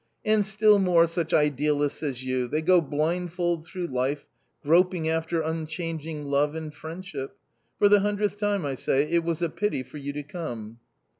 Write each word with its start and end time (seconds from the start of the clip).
"And 0.25 0.43
still 0.43 0.79
more 0.79 1.05
such 1.05 1.31
idealists 1.31 2.01
as 2.01 2.23
you: 2.25 2.47
they 2.47 2.63
go 2.63 2.81
blindfold 2.81 3.63
through 3.63 3.85
life, 3.85 4.25
groping 4.63 5.03
afteFmicrianging 5.03 6.25
love 6.25 6.55
and 6.55 6.73
friendship. 6.73 7.37
For 7.77 7.87
the 7.87 7.99
hundredth 7.99 8.39
time 8.39 8.65
I 8.65 8.73
say, 8.73 9.03
it 9.07 9.23
was 9.23 9.43
a 9.43 9.49
pity 9.49 9.83
for 9.83 9.97
you 9.99 10.11
to 10.13 10.23
come 10.23 10.79